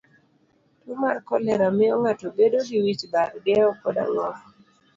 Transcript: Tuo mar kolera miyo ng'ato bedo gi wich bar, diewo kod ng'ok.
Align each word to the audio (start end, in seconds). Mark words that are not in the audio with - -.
Tuo 0.81 0.93
mar 1.01 1.17
kolera 1.29 1.65
miyo 1.77 1.95
ng'ato 2.03 2.27
bedo 2.37 2.57
gi 2.67 2.77
wich 2.85 3.03
bar, 3.13 3.29
diewo 3.43 3.71
kod 3.81 3.97
ng'ok. 4.13 4.37